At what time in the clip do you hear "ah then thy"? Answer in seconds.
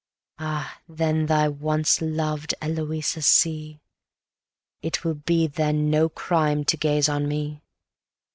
0.39-1.47